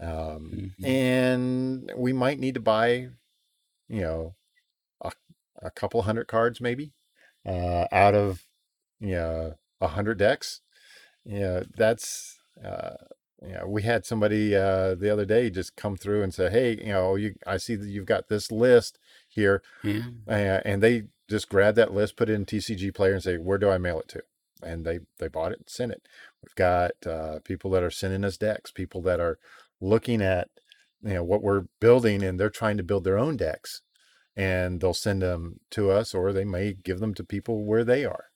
Um, 0.00 0.72
Mhm. 0.78 0.84
And 0.84 1.92
we 1.96 2.12
might 2.12 2.38
need 2.38 2.54
to 2.54 2.60
buy, 2.60 3.10
you 3.88 4.00
know, 4.02 4.34
a, 5.02 5.12
a 5.62 5.70
couple 5.70 6.02
hundred 6.02 6.28
cards 6.28 6.60
maybe 6.60 6.92
uh, 7.46 7.86
out 7.92 8.14
of, 8.14 8.46
you 9.00 9.12
know, 9.14 9.54
a 9.80 9.88
hundred 9.88 10.18
decks. 10.18 10.62
You 11.24 11.40
know, 11.40 11.64
that's, 11.76 12.38
uh, 12.62 12.96
you 13.42 13.54
know, 13.54 13.66
we 13.66 13.82
had 13.82 14.06
somebody 14.06 14.54
uh, 14.56 14.94
the 14.94 15.10
other 15.10 15.24
day 15.26 15.50
just 15.50 15.76
come 15.76 15.96
through 15.96 16.22
and 16.22 16.34
say, 16.34 16.50
hey, 16.50 16.76
you 16.78 16.92
know, 16.92 17.16
you, 17.16 17.34
I 17.46 17.58
see 17.58 17.76
that 17.76 17.88
you've 17.88 18.06
got 18.06 18.28
this 18.28 18.52
list 18.52 18.98
here 19.28 19.62
Yeah. 19.82 20.02
uh, 20.28 20.60
and 20.64 20.82
they 20.82 21.04
just 21.28 21.48
grab 21.48 21.74
that 21.76 21.94
list, 21.94 22.16
put 22.16 22.28
it 22.28 22.34
in 22.34 22.44
TCG 22.44 22.94
Player, 22.94 23.14
and 23.14 23.22
say, 23.22 23.36
"Where 23.36 23.58
do 23.58 23.70
I 23.70 23.78
mail 23.78 24.00
it 24.00 24.08
to?" 24.08 24.22
And 24.62 24.84
they 24.84 25.00
they 25.18 25.28
bought 25.28 25.52
it 25.52 25.58
and 25.58 25.70
sent 25.70 25.92
it. 25.92 26.02
We've 26.42 26.54
got 26.54 26.92
uh, 27.06 27.40
people 27.44 27.70
that 27.72 27.82
are 27.82 27.90
sending 27.90 28.24
us 28.24 28.36
decks, 28.36 28.70
people 28.70 29.02
that 29.02 29.20
are 29.20 29.38
looking 29.80 30.22
at 30.22 30.48
you 31.02 31.14
know 31.14 31.24
what 31.24 31.42
we're 31.42 31.64
building, 31.80 32.22
and 32.22 32.38
they're 32.38 32.50
trying 32.50 32.76
to 32.76 32.82
build 32.82 33.04
their 33.04 33.18
own 33.18 33.36
decks, 33.36 33.82
and 34.36 34.80
they'll 34.80 34.94
send 34.94 35.22
them 35.22 35.60
to 35.70 35.90
us, 35.90 36.14
or 36.14 36.32
they 36.32 36.44
may 36.44 36.72
give 36.72 37.00
them 37.00 37.14
to 37.14 37.24
people 37.24 37.64
where 37.64 37.84
they 37.84 38.04
are. 38.04 38.26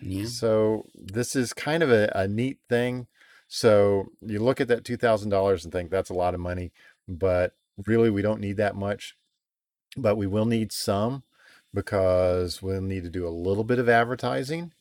Yeah. 0.00 0.26
So 0.26 0.86
this 0.94 1.34
is 1.36 1.52
kind 1.52 1.82
of 1.82 1.90
a, 1.90 2.10
a 2.14 2.28
neat 2.28 2.58
thing. 2.68 3.06
So 3.48 4.06
you 4.20 4.38
look 4.40 4.60
at 4.60 4.68
that 4.68 4.84
two 4.84 4.96
thousand 4.96 5.30
dollars 5.30 5.64
and 5.64 5.72
think 5.72 5.90
that's 5.90 6.10
a 6.10 6.14
lot 6.14 6.34
of 6.34 6.40
money, 6.40 6.72
but 7.08 7.52
really 7.86 8.10
we 8.10 8.22
don't 8.22 8.40
need 8.40 8.56
that 8.56 8.76
much. 8.76 9.16
But 9.96 10.16
we 10.16 10.26
will 10.26 10.46
need 10.46 10.72
some 10.72 11.22
because 11.74 12.62
we'll 12.62 12.80
need 12.80 13.04
to 13.04 13.10
do 13.10 13.26
a 13.26 13.28
little 13.28 13.64
bit 13.64 13.78
of 13.78 13.88
advertising. 13.88 14.72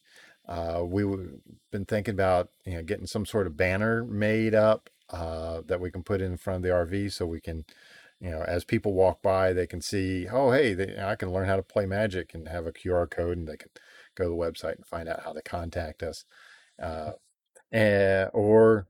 Uh, 0.48 0.84
we've 0.86 1.40
been 1.72 1.86
thinking 1.86 2.14
about 2.14 2.50
you 2.66 2.76
know 2.76 2.84
getting 2.84 3.08
some 3.08 3.26
sort 3.26 3.48
of 3.48 3.58
banner 3.58 4.04
made 4.04 4.54
up 4.54 4.90
uh, 5.10 5.62
that 5.66 5.80
we 5.80 5.92
can 5.92 6.04
put 6.04 6.22
in 6.22 6.38
front 6.38 6.58
of 6.58 6.64
the 6.64 6.70
RV 6.70 7.12
so 7.14 7.26
we 7.26 7.42
can 7.42 7.66
you 8.20 8.30
know 8.30 8.42
as 8.42 8.66
people 8.66 8.94
walk 8.94 9.22
by 9.22 9.54
they 9.54 9.68
can 9.68 9.82
see 9.82 10.28
oh 10.28 10.52
hey 10.52 10.74
they, 10.74 10.98
I 11.02 11.16
can 11.16 11.32
learn 11.32 11.48
how 11.48 11.56
to 11.56 11.64
play 11.64 11.86
Magic 11.86 12.34
and 12.34 12.48
have 12.48 12.66
a 12.66 12.74
QR 12.74 13.10
code 13.10 13.38
and 13.38 13.48
they 13.48 13.58
can 13.58 13.70
go 14.16 14.26
to 14.26 14.30
the 14.30 14.36
website 14.36 14.76
and 14.76 14.86
find 14.86 15.08
out 15.08 15.24
how 15.24 15.34
to 15.34 15.42
contact 15.42 16.04
us 16.04 16.26
uh, 16.82 17.12
and, 17.72 18.30
or 18.34 18.88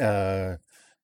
uh, 0.00 0.56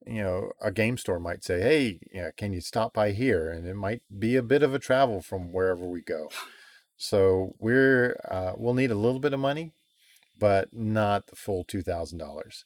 you 0.06 0.22
know, 0.22 0.52
a 0.60 0.70
game 0.72 0.96
store 0.98 1.20
might 1.20 1.44
say, 1.44 1.60
"Hey, 1.60 2.00
you 2.12 2.22
know, 2.22 2.30
can 2.36 2.52
you 2.52 2.60
stop 2.60 2.94
by 2.94 3.12
here?" 3.12 3.50
And 3.50 3.66
it 3.66 3.74
might 3.74 4.02
be 4.18 4.36
a 4.36 4.42
bit 4.42 4.62
of 4.62 4.74
a 4.74 4.78
travel 4.78 5.20
from 5.22 5.52
wherever 5.52 5.86
we 5.88 6.02
go. 6.02 6.30
So 6.96 7.54
we're 7.58 8.20
uh, 8.30 8.54
we'll 8.56 8.74
need 8.74 8.90
a 8.90 8.94
little 8.96 9.20
bit 9.20 9.32
of 9.34 9.40
money, 9.40 9.72
but 10.38 10.72
not 10.74 11.28
the 11.28 11.36
full 11.36 11.64
two 11.64 11.82
thousand 11.82 12.18
dollars. 12.18 12.64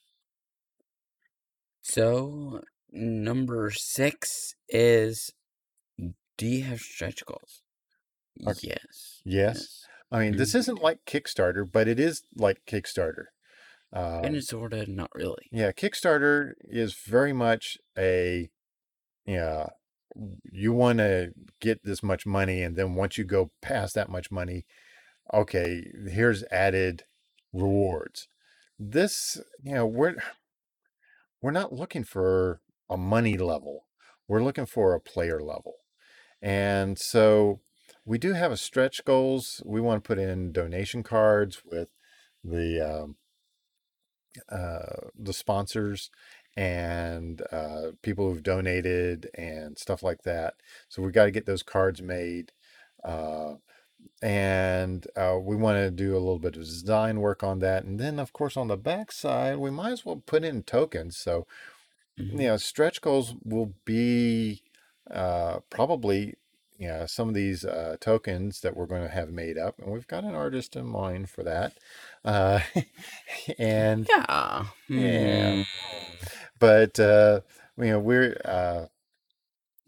So 1.82 2.62
number 2.90 3.70
six 3.70 4.54
is 4.68 5.30
do 6.36 6.46
you 6.46 6.64
have 6.64 6.80
stretch 6.80 7.24
goals? 7.26 7.62
Okay. 8.46 8.68
Yes. 8.68 9.22
Yes, 9.24 9.86
I 10.10 10.20
mean 10.20 10.36
this 10.36 10.52
Mhm. 10.52 10.58
isn't 10.60 10.82
like 10.82 11.04
Kickstarter, 11.04 11.70
but 11.70 11.88
it 11.88 11.98
is 12.00 12.22
like 12.34 12.64
Kickstarter. 12.66 13.26
Um, 13.94 14.22
Kind 14.22 14.36
of, 14.36 14.44
sort 14.44 14.72
of, 14.72 14.88
not 14.88 15.10
really. 15.14 15.48
yeah, 15.52 15.70
Kickstarter 15.70 16.52
is 16.64 16.94
very 16.94 17.32
much 17.32 17.78
a 17.96 18.50
yeah. 19.24 19.68
You 20.52 20.72
want 20.72 20.98
to 20.98 21.32
get 21.60 21.84
this 21.84 22.02
much 22.02 22.26
money, 22.26 22.62
and 22.62 22.76
then 22.76 22.94
once 22.94 23.16
you 23.18 23.24
go 23.24 23.50
past 23.62 23.94
that 23.94 24.08
much 24.08 24.30
money, 24.30 24.66
okay, 25.32 25.84
here's 26.08 26.44
added 26.50 27.04
rewards. 27.52 28.28
This, 28.78 29.40
you 29.62 29.74
know, 29.74 29.86
we're 29.86 30.16
we're 31.40 31.50
not 31.52 31.72
looking 31.72 32.04
for 32.04 32.60
a 32.90 32.96
money 32.96 33.36
level. 33.38 33.86
We're 34.26 34.42
looking 34.42 34.66
for 34.66 34.94
a 34.94 35.00
player 35.00 35.40
level. 35.40 35.74
And 36.40 36.98
so 36.98 37.60
we 38.04 38.18
do 38.18 38.32
have 38.32 38.52
a 38.52 38.56
stretch 38.56 39.04
goals. 39.04 39.62
We 39.64 39.80
want 39.80 40.02
to 40.02 40.06
put 40.06 40.18
in 40.18 40.52
donation 40.52 41.02
cards 41.02 41.62
with 41.64 41.88
the 42.42 42.80
um, 42.80 43.16
uh, 44.48 45.08
the 45.18 45.32
sponsors 45.32 46.10
and 46.56 47.42
uh, 47.52 47.92
people 48.02 48.28
who've 48.30 48.42
donated 48.42 49.30
and 49.34 49.78
stuff 49.78 50.02
like 50.02 50.22
that. 50.22 50.54
So 50.88 51.02
we 51.02 51.10
got 51.12 51.24
to 51.24 51.30
get 51.30 51.46
those 51.46 51.62
cards 51.62 52.00
made. 52.02 52.52
Uh, 53.02 53.54
and 54.22 55.06
uh, 55.16 55.38
we 55.40 55.56
want 55.56 55.78
to 55.78 55.90
do 55.90 56.12
a 56.12 56.18
little 56.18 56.38
bit 56.38 56.56
of 56.56 56.62
design 56.62 57.20
work 57.20 57.42
on 57.42 57.58
that. 57.60 57.84
And 57.84 57.98
then, 57.98 58.18
of 58.18 58.32
course, 58.32 58.56
on 58.56 58.68
the 58.68 58.76
back 58.76 59.12
side, 59.12 59.58
we 59.58 59.70
might 59.70 59.92
as 59.92 60.04
well 60.04 60.22
put 60.24 60.44
in 60.44 60.62
tokens. 60.62 61.16
So, 61.16 61.46
Mhm. 62.18 62.40
you 62.40 62.48
know, 62.48 62.56
stretch 62.56 63.00
goals 63.00 63.34
will 63.44 63.74
be 63.84 64.62
uh, 65.10 65.60
probably, 65.70 66.34
you 66.78 66.88
know, 66.88 67.06
some 67.06 67.28
of 67.28 67.34
these 67.34 67.64
uh, 67.64 67.96
tokens 68.00 68.60
that 68.60 68.76
we're 68.76 68.86
going 68.86 69.02
to 69.02 69.08
have 69.08 69.30
made 69.30 69.58
up. 69.58 69.78
And 69.78 69.92
we've 69.92 70.06
got 70.06 70.24
an 70.24 70.34
artist 70.34 70.76
in 70.76 70.86
mind 70.86 71.28
for 71.30 71.42
that. 71.44 71.78
Uh, 72.24 72.60
and 73.58 74.08
Yeah. 74.08 74.64
Yeah. 74.88 75.54
Hmm. 75.54 75.62
but 76.58 76.98
uh, 77.00 77.40
you 77.78 77.86
know 77.86 77.98
we're 77.98 78.36
uh, 78.44 78.86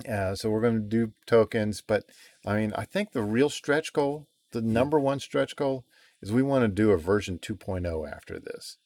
uh, 0.09 0.35
so 0.35 0.50
we're 0.50 0.61
going 0.61 0.75
to 0.75 0.81
do 0.81 1.12
tokens 1.26 1.81
but 1.81 2.05
i 2.47 2.57
mean 2.57 2.73
i 2.76 2.85
think 2.85 3.12
the 3.12 3.23
real 3.23 3.49
stretch 3.49 3.93
goal 3.93 4.26
the 4.52 4.62
number 4.62 4.99
one 4.99 5.21
stretch 5.21 5.57
goal 5.57 5.85
is 6.23 6.33
we 6.33 6.43
want 6.43 6.62
to 6.62 6.69
do 6.69 6.90
a 6.90 6.99
version 6.99 7.38
2.0 7.38 8.11
after 8.11 8.38
this 8.38 8.78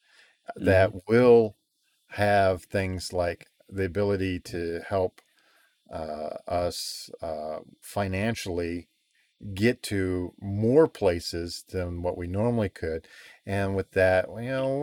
that 0.56 0.92
will 1.08 1.56
have 2.10 2.64
things 2.64 3.12
like 3.12 3.46
the 3.68 3.84
ability 3.84 4.40
to 4.40 4.80
help 4.88 5.20
uh, 5.92 6.36
us 6.46 7.10
uh, 7.22 7.60
financially 7.80 8.88
get 9.54 9.82
to 9.82 10.34
more 10.40 10.86
places 10.86 11.64
than 11.70 12.02
what 12.02 12.16
we 12.16 12.26
normally 12.26 12.68
could. 12.68 13.06
And 13.50 13.74
with 13.74 13.90
that, 13.92 14.28
you 14.28 14.48
know, 14.48 14.78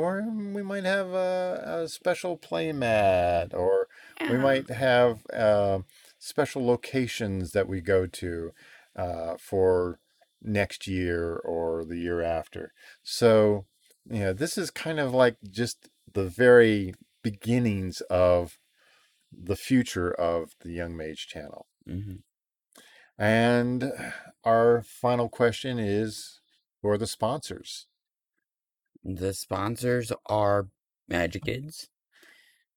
we 0.53 0.61
might 0.61 0.83
have 0.83 1.13
a, 1.13 1.83
a 1.83 1.87
special 1.87 2.35
play 2.35 2.73
mat, 2.73 3.53
or 3.53 3.87
we 4.29 4.37
might 4.37 4.69
have 4.69 5.25
uh, 5.33 5.79
special 6.19 6.65
locations 6.65 7.51
that 7.51 7.69
we 7.69 7.79
go 7.79 8.07
to 8.07 8.51
uh, 8.93 9.37
for 9.39 10.01
next 10.41 10.85
year 10.85 11.37
or 11.37 11.85
the 11.85 11.95
year 11.95 12.21
after. 12.21 12.73
So, 13.03 13.67
you 14.05 14.19
know, 14.19 14.33
this 14.33 14.57
is 14.57 14.69
kind 14.69 14.99
of 14.99 15.13
like 15.13 15.37
just 15.49 15.87
the 16.11 16.27
very 16.27 16.93
beginnings 17.23 18.01
of 18.09 18.59
the 19.31 19.55
future 19.55 20.11
of 20.11 20.55
the 20.59 20.73
Young 20.73 20.97
Mage 20.97 21.25
channel. 21.27 21.67
Mhm. 21.87 22.23
And 23.17 23.93
our 24.43 24.81
final 24.81 25.29
question 25.29 25.79
is 25.79 26.41
who 26.81 26.89
are 26.89 26.97
the 26.97 27.07
sponsors? 27.07 27.87
The 29.07 29.33
sponsors 29.33 30.11
are 30.25 30.67
Magic 31.07 31.45
Kids. 31.45 31.87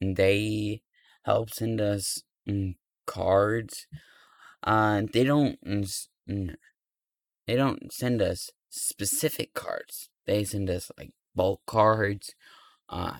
and 0.01 0.17
They 0.17 0.83
help 1.25 1.51
send 1.51 1.81
us 1.81 2.23
mm, 2.49 2.77
cards. 3.07 3.87
Uh, 4.63 5.03
they 5.13 5.25
don't 5.25 5.59
they 6.27 7.57
don't 7.57 7.93
send 7.93 8.23
us 8.23 8.51
specific 8.69 9.55
cards. 9.55 10.09
They 10.27 10.45
send 10.45 10.71
us 10.71 10.93
like 10.97 11.11
bulk 11.35 11.63
cards, 11.67 12.33
uh, 12.89 13.17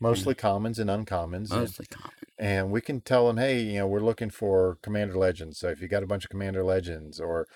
Mostly 0.00 0.34
commons 0.34 0.78
and 0.78 0.88
uncommons. 0.88 1.50
and- 1.50 1.60
mostly 1.60 1.86
common. 1.86 2.12
and 2.38 2.70
we 2.70 2.80
can 2.80 3.00
tell 3.00 3.26
them, 3.26 3.36
hey, 3.38 3.60
you 3.60 3.78
know, 3.80 3.86
we're 3.88 4.00
looking 4.00 4.30
for 4.30 4.78
Commander 4.82 5.16
Legends. 5.18 5.58
So 5.58 5.68
if 5.68 5.80
you 5.82 5.88
got 5.88 6.02
a 6.04 6.06
bunch 6.06 6.24
of 6.24 6.30
Commander 6.30 6.62
Legends 6.64 7.18
or 7.20 7.46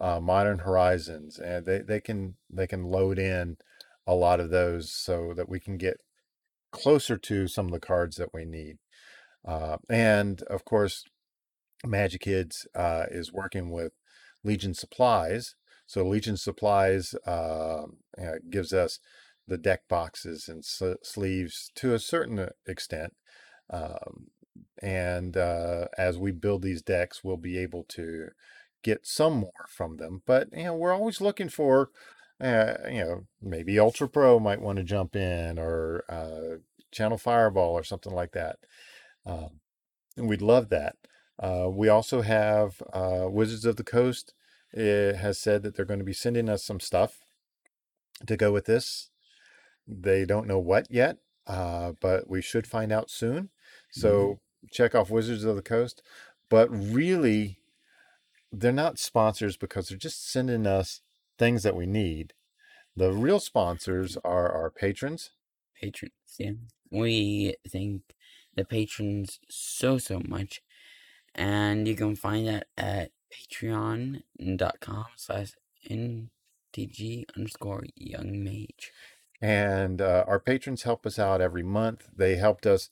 uh, 0.00 0.18
Modern 0.20 0.58
Horizons, 0.58 1.38
and 1.38 1.64
they, 1.64 1.78
they 1.78 2.00
can 2.00 2.34
they 2.50 2.66
can 2.66 2.82
load 2.84 3.18
in 3.18 3.56
a 4.06 4.14
lot 4.14 4.40
of 4.40 4.50
those 4.50 4.92
so 4.92 5.32
that 5.34 5.48
we 5.48 5.60
can 5.60 5.76
get 5.76 5.98
closer 6.72 7.16
to 7.16 7.46
some 7.46 7.66
of 7.66 7.72
the 7.72 7.80
cards 7.80 8.16
that 8.16 8.34
we 8.34 8.44
need. 8.44 8.78
Uh, 9.46 9.76
and 9.88 10.42
of 10.42 10.64
course, 10.64 11.04
Magic 11.84 12.22
Kids 12.22 12.66
uh, 12.74 13.04
is 13.10 13.32
working 13.32 13.70
with 13.70 13.92
Legion 14.42 14.74
Supplies. 14.74 15.54
So 15.86 16.02
Legion 16.04 16.36
Supplies 16.36 17.14
uh, 17.26 17.84
uh, 18.18 18.38
gives 18.50 18.72
us 18.72 18.98
the 19.46 19.58
deck 19.58 19.82
boxes 19.88 20.48
and 20.48 20.64
sleeves 20.64 21.70
to 21.76 21.94
a 21.94 21.98
certain 21.98 22.48
extent. 22.66 23.14
Um, 23.70 24.28
and 24.82 25.36
uh, 25.36 25.86
as 25.98 26.18
we 26.18 26.32
build 26.32 26.62
these 26.62 26.82
decks, 26.82 27.22
we'll 27.22 27.36
be 27.36 27.58
able 27.58 27.84
to 27.90 28.28
get 28.82 29.06
some 29.06 29.34
more 29.34 29.66
from 29.68 29.96
them. 29.96 30.22
But 30.26 30.48
you 30.52 30.64
know, 30.64 30.74
we're 30.74 30.92
always 30.92 31.20
looking 31.20 31.48
for, 31.48 31.90
uh, 32.40 32.74
you 32.90 33.04
know, 33.04 33.26
maybe 33.40 33.78
Ultra 33.78 34.08
Pro 34.08 34.38
might 34.38 34.60
want 34.60 34.78
to 34.78 34.84
jump 34.84 35.16
in, 35.16 35.58
or 35.58 36.04
uh, 36.08 36.58
Channel 36.90 37.18
Fireball, 37.18 37.72
or 37.72 37.84
something 37.84 38.12
like 38.12 38.32
that. 38.32 38.58
Um, 39.26 39.60
and 40.16 40.28
we'd 40.28 40.42
love 40.42 40.68
that. 40.70 40.96
Uh, 41.38 41.68
we 41.70 41.88
also 41.88 42.22
have 42.22 42.82
uh, 42.92 43.26
Wizards 43.28 43.64
of 43.64 43.76
the 43.76 43.84
Coast. 43.84 44.34
It 44.72 45.16
has 45.16 45.38
said 45.38 45.62
that 45.62 45.76
they're 45.76 45.84
going 45.84 46.00
to 46.00 46.04
be 46.04 46.12
sending 46.12 46.48
us 46.48 46.64
some 46.64 46.80
stuff 46.80 47.18
to 48.26 48.36
go 48.36 48.52
with 48.52 48.66
this. 48.66 49.10
They 49.86 50.24
don't 50.24 50.46
know 50.46 50.58
what 50.58 50.86
yet, 50.90 51.18
uh, 51.46 51.92
but 52.00 52.28
we 52.28 52.42
should 52.42 52.66
find 52.66 52.92
out 52.92 53.10
soon. 53.10 53.50
So 53.90 54.40
check 54.72 54.94
off 54.94 55.10
Wizards 55.10 55.44
of 55.44 55.56
the 55.56 55.62
Coast. 55.62 56.02
But 56.48 56.68
really, 56.70 57.58
they're 58.50 58.72
not 58.72 58.98
sponsors 58.98 59.56
because 59.56 59.88
they're 59.88 59.98
just 59.98 60.30
sending 60.30 60.66
us 60.66 61.00
things 61.38 61.62
that 61.62 61.76
we 61.76 61.86
need. 61.86 62.32
The 62.96 63.12
real 63.12 63.40
sponsors 63.40 64.16
are 64.24 64.50
our 64.52 64.70
patrons. 64.70 65.30
patrons. 65.80 66.12
Yeah, 66.38 66.52
we 66.90 67.56
thank 67.68 68.02
the 68.54 68.64
patrons 68.64 69.40
so 69.50 69.98
so 69.98 70.20
much, 70.26 70.62
and 71.34 71.88
you 71.88 71.96
can 71.96 72.14
find 72.14 72.46
that 72.46 72.66
at 72.76 73.10
patreon.com 73.32 75.06
slash 75.16 75.52
mtg 75.90 77.24
underscore 77.36 77.84
young 77.96 78.44
mage. 78.44 78.92
And 79.42 80.00
uh, 80.00 80.24
our 80.26 80.38
patrons 80.38 80.84
help 80.84 81.04
us 81.04 81.18
out 81.18 81.40
every 81.40 81.62
month. 81.64 82.08
They 82.16 82.36
helped 82.36 82.66
us 82.66 82.90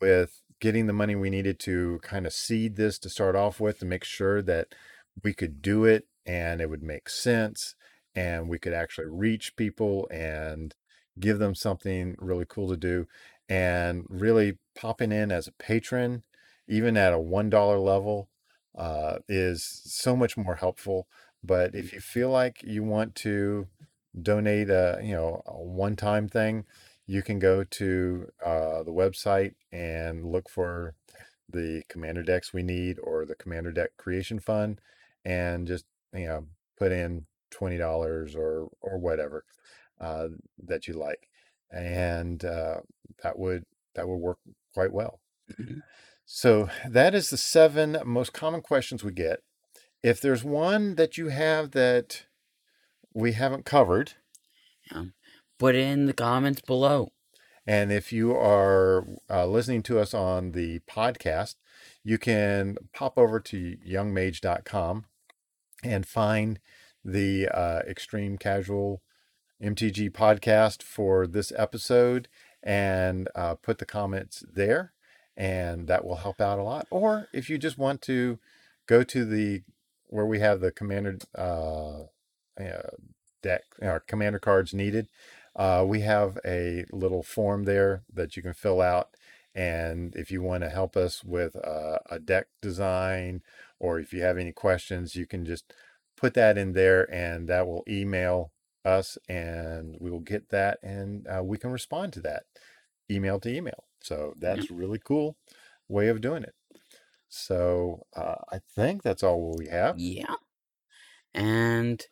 with 0.00 0.40
getting 0.60 0.86
the 0.86 0.92
money 0.92 1.14
we 1.14 1.30
needed 1.30 1.60
to 1.60 2.00
kind 2.02 2.26
of 2.26 2.32
seed 2.32 2.76
this 2.76 2.98
to 3.00 3.10
start 3.10 3.36
off 3.36 3.60
with 3.60 3.78
to 3.80 3.84
make 3.84 4.04
sure 4.04 4.40
that 4.42 4.68
we 5.22 5.34
could 5.34 5.60
do 5.60 5.84
it 5.84 6.06
and 6.26 6.60
it 6.60 6.68
would 6.68 6.82
make 6.82 7.08
sense 7.08 7.74
and 8.16 8.48
we 8.48 8.58
could 8.58 8.72
actually 8.72 9.06
reach 9.06 9.54
people 9.56 10.08
and 10.10 10.74
give 11.20 11.38
them 11.38 11.54
something 11.54 12.16
really 12.18 12.46
cool 12.48 12.68
to 12.70 12.76
do. 12.76 13.06
And 13.48 14.04
really 14.08 14.58
popping 14.74 15.12
in 15.12 15.30
as 15.30 15.46
a 15.46 15.52
patron, 15.52 16.24
even 16.66 16.96
at 16.96 17.12
a 17.12 17.18
$1 17.18 17.84
level, 17.84 18.28
uh, 18.76 19.18
is 19.28 19.62
so 19.84 20.16
much 20.16 20.36
more 20.36 20.56
helpful. 20.56 21.06
But 21.44 21.74
if 21.74 21.92
you 21.92 22.00
feel 22.00 22.30
like 22.30 22.62
you 22.64 22.82
want 22.82 23.14
to 23.16 23.68
donate 24.20 24.70
a 24.70 24.98
you 25.02 25.14
know 25.14 25.42
a 25.46 25.62
one-time 25.62 26.28
thing, 26.28 26.64
you 27.06 27.22
can 27.22 27.38
go 27.38 27.62
to 27.62 28.28
uh, 28.44 28.82
the 28.82 28.92
website 28.92 29.54
and 29.70 30.24
look 30.24 30.48
for 30.48 30.94
the 31.48 31.82
commander 31.88 32.22
decks 32.22 32.52
we 32.52 32.62
need 32.62 32.98
or 33.02 33.24
the 33.24 33.36
commander 33.36 33.70
deck 33.70 33.90
creation 33.96 34.40
fund, 34.40 34.80
and 35.24 35.68
just 35.68 35.84
you 36.16 36.26
know 36.26 36.46
put 36.78 36.92
in 36.92 37.26
twenty 37.50 37.78
dollars 37.78 38.34
or 38.34 38.68
or 38.80 38.98
whatever 38.98 39.44
uh, 40.00 40.28
that 40.66 40.86
you 40.88 40.94
like, 40.94 41.28
and 41.70 42.44
uh, 42.44 42.80
that 43.22 43.38
would 43.38 43.64
that 43.94 44.08
would 44.08 44.16
work 44.20 44.38
quite 44.74 44.92
well. 44.92 45.20
Mhm. 45.58 45.80
So 46.24 46.68
that 46.88 47.14
is 47.14 47.30
the 47.30 47.36
seven 47.36 47.98
most 48.04 48.32
common 48.32 48.60
questions 48.60 49.04
we 49.04 49.12
get. 49.12 49.40
If 50.02 50.20
there's 50.20 50.42
one 50.44 50.96
that 50.96 51.16
you 51.16 51.28
have 51.28 51.70
that 51.72 52.26
we 53.14 53.32
haven't 53.32 53.64
covered, 53.64 54.14
Put 55.58 55.74
it 55.74 55.80
in 55.80 56.06
the 56.06 56.12
comments 56.12 56.60
below. 56.60 57.12
and 57.66 57.90
if 57.90 58.12
you 58.12 58.32
are 58.36 59.06
uh, 59.30 59.46
listening 59.46 59.82
to 59.84 59.98
us 59.98 60.12
on 60.12 60.52
the 60.52 60.80
podcast, 60.80 61.54
you 62.04 62.18
can 62.18 62.76
pop 62.92 63.16
over 63.16 63.40
to 63.40 63.76
youngmage.com 63.88 65.06
and 65.86 66.06
find 66.06 66.58
the 67.04 67.48
uh, 67.48 67.80
Extreme 67.86 68.38
Casual 68.38 69.02
MTG 69.62 70.10
podcast 70.10 70.82
for 70.82 71.26
this 71.26 71.52
episode 71.56 72.28
and 72.62 73.28
uh, 73.34 73.54
put 73.54 73.78
the 73.78 73.86
comments 73.86 74.44
there, 74.52 74.92
and 75.36 75.86
that 75.86 76.04
will 76.04 76.16
help 76.16 76.40
out 76.40 76.58
a 76.58 76.62
lot. 76.62 76.86
Or 76.90 77.28
if 77.32 77.48
you 77.48 77.58
just 77.58 77.78
want 77.78 78.02
to 78.02 78.38
go 78.86 79.02
to 79.04 79.24
the 79.24 79.62
where 80.08 80.26
we 80.26 80.40
have 80.40 80.60
the 80.60 80.70
commander 80.70 81.18
uh, 81.36 82.02
uh, 82.60 82.90
deck, 83.42 83.62
or 83.80 84.00
commander 84.00 84.38
cards 84.38 84.74
needed, 84.74 85.08
uh, 85.54 85.84
we 85.86 86.00
have 86.00 86.38
a 86.44 86.84
little 86.92 87.22
form 87.22 87.64
there 87.64 88.02
that 88.12 88.36
you 88.36 88.42
can 88.42 88.54
fill 88.54 88.80
out. 88.80 89.10
And 89.54 90.14
if 90.14 90.30
you 90.30 90.42
want 90.42 90.64
to 90.64 90.68
help 90.68 90.96
us 90.96 91.24
with 91.24 91.56
uh, 91.56 91.98
a 92.10 92.18
deck 92.18 92.48
design, 92.60 93.42
or 93.78 93.98
if 93.98 94.12
you 94.12 94.22
have 94.22 94.38
any 94.38 94.52
questions, 94.52 95.14
you 95.14 95.26
can 95.26 95.44
just 95.44 95.72
put 96.16 96.34
that 96.34 96.56
in 96.56 96.72
there, 96.72 97.12
and 97.12 97.48
that 97.48 97.66
will 97.66 97.84
email 97.88 98.52
us, 98.84 99.18
and 99.28 99.96
we 100.00 100.10
will 100.10 100.20
get 100.20 100.48
that, 100.50 100.78
and 100.82 101.26
uh, 101.26 101.42
we 101.42 101.58
can 101.58 101.70
respond 101.70 102.12
to 102.14 102.20
that 102.20 102.44
email 103.10 103.38
to 103.40 103.54
email. 103.54 103.84
So 104.02 104.34
that's 104.38 104.70
really 104.70 105.00
cool 105.02 105.36
way 105.88 106.08
of 106.08 106.20
doing 106.20 106.42
it. 106.42 106.54
So 107.28 108.06
uh, 108.14 108.36
I 108.50 108.60
think 108.74 109.02
that's 109.02 109.22
all 109.22 109.56
we 109.58 109.66
have. 109.68 109.98
Yeah. 109.98 110.36
And 111.34 112.04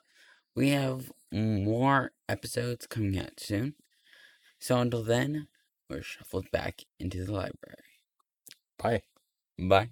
we 0.55 0.71
have 0.71 1.13
more 1.33 2.13
episodes 2.29 2.87
coming 2.87 3.19
out 3.19 3.41
soon. 3.41 3.75
So 4.59 4.79
until 4.79 5.03
then, 5.03 5.49
we're 5.89 6.03
shuffled 6.03 6.51
back 6.51 6.83
into 6.99 7.25
the 7.25 7.33
library. 7.33 7.85
Bye. 8.79 9.03
Bye. 9.59 9.91